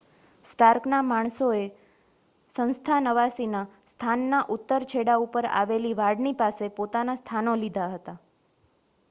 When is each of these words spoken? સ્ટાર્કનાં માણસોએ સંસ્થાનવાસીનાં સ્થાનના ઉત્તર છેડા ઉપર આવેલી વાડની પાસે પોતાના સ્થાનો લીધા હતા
સ્ટાર્કનાં 0.45 1.05
માણસોએ 1.05 1.59
સંસ્થાનવાસીનાં 2.51 3.69
સ્થાનના 3.87 4.41
ઉત્તર 4.57 4.87
છેડા 4.87 5.19
ઉપર 5.21 5.49
આવેલી 5.53 5.95
વાડની 5.97 6.35
પાસે 6.39 6.73
પોતાના 6.75 7.17
સ્થાનો 7.17 7.57
લીધા 7.59 7.89
હતા 7.93 8.19